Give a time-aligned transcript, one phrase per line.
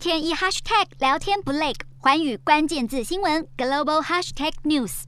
[0.00, 5.02] 天一 hashtag 聊天不累，寰宇关键字新闻 global hashtag news。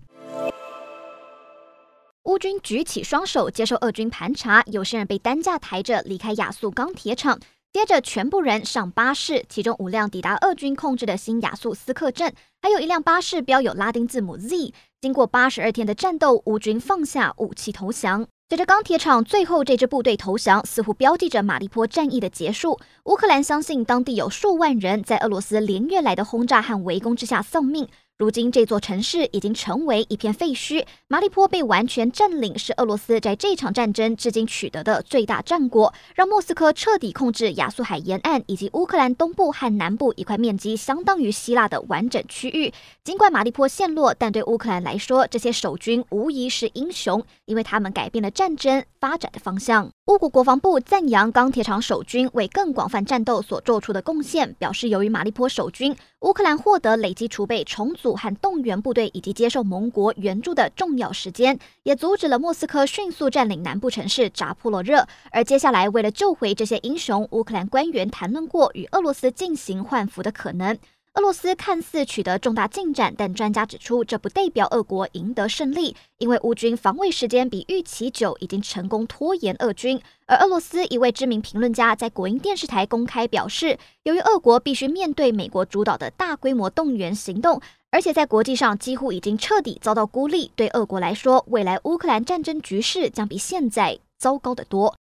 [2.25, 7.41] 乌军举起双手接受俄军盘查，有些人被担架抬着离开亚速钢铁厂，
[7.73, 12.31] 接着全部人上巴士，其中五辆抵达俄军控制的新亚速斯克镇，
[12.61, 14.75] 还有一辆巴士标有拉丁字母 Z。
[15.01, 18.27] 经过八十二天的战斗，乌军放下武器投降。
[18.53, 22.79] 随着钢铁厂最后这支部队投降，似乎标记着马利坡战役的结束。
[23.05, 27.89] 乌克兰相信当地有数万人在俄罗斯连月来的轰炸和围攻之下丧命。
[28.23, 42.73] 如今这座城市已经成为一片废墟，马利坡被完全占领，是俄罗斯在这场战争至今取得的最大战果，让莫斯科彻底控制亚速海沿岸以及乌克兰东部和南部一块面积相当于希腊的完整区域。
[43.03, 49.91] 尽管马利坡陷落，但对乌克兰来说，这些守军无疑是英雄，因为他们改变了战争发展的方向。
[50.07, 65.05] 乌国国防部赞扬钢铁厂守军为更广泛战斗所做出的贡献，表示由于马利坡守军，乌克兰获得累积储备、重组和动员部队以及接受盟国援助的重要时间，也阻止了莫斯科迅速占领南部城市扎波罗热。
[65.33, 70.79] 而接下来，为了救回这些英雄，乌克兰官员谈论过与俄罗斯进行换俘的可能。
[71.15, 80.01] 俄罗斯看似取得重大进展，但专家指出，这不代表俄国赢得胜利，因为乌军防卫时间比预期久，已经成功拖延俄军。
[80.25, 94.87] 而俄罗斯一位知名评论家在国营电视台公开表示，由于俄国必须面对美国主导的大规模动员行动，而且在国际上几乎已经彻底遭到孤立，对俄国来说，未来乌克兰战争局势将比现在糟糕得多。